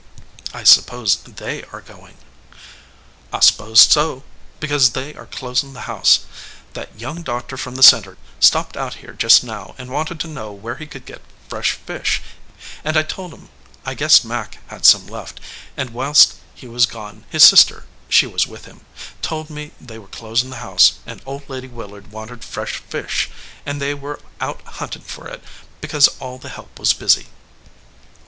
"I 0.51 0.63
suppose 0.63 1.15
They 1.17 1.61
are 1.65 1.79
goin?" 1.79 2.15
"I 3.31 3.37
s 3.37 3.51
pose 3.51 3.81
so, 3.81 4.23
because 4.59 4.93
they 4.93 5.13
are 5.13 5.27
closiri 5.27 5.73
the 5.73 5.81
house. 5.81 6.21
That 6.73 6.99
young 6.99 7.21
doctor 7.21 7.55
from 7.55 7.75
the 7.75 7.83
Center 7.83 8.17
stopped 8.39 8.75
out 8.75 8.95
136 8.95 9.41
THE 9.41 9.51
OUTSIDE 9.51 9.51
OF 9.51 9.53
THE 9.53 9.53
HOUSE 9.53 9.77
here 9.77 9.77
just 9.77 9.77
now, 9.77 9.83
and 9.83 9.93
wanted 9.93 10.19
to 10.21 10.33
know 10.33 10.51
where 10.53 10.77
he 10.77 10.87
could 10.87 11.05
get 11.05 11.21
fresh 11.47 11.73
fish, 11.73 12.19
and 12.83 12.97
I 12.97 13.03
told 13.03 13.31
him 13.31 13.49
I 13.85 13.93
guessed 13.93 14.25
Mac 14.25 14.57
had 14.71 14.85
some 14.87 15.05
left; 15.05 15.39
and 15.77 15.91
whilst 15.91 16.33
he 16.55 16.65
was 16.65 16.87
gone 16.87 17.23
his 17.29 17.43
sister 17.43 17.85
she 18.09 18.25
was 18.25 18.47
with 18.47 18.65
him 18.65 18.81
told 19.21 19.51
me 19.51 19.71
they 19.79 19.99
were 19.99 20.07
closin 20.07 20.49
the 20.49 20.55
house, 20.65 20.93
and 21.05 21.21
Old 21.27 21.47
Lady 21.47 21.67
Willard 21.67 22.11
wanted 22.11 22.43
fresh 22.43 22.77
fish, 22.77 23.29
and 23.67 23.79
they 23.79 23.93
were 23.93 24.19
out 24.39 24.63
huntin 24.65 25.03
for 25.03 25.27
it, 25.27 25.43
because 25.79 26.07
all 26.19 26.39
the 26.39 26.49
help 26.49 26.79
was 26.79 26.91
busy." 26.91 27.27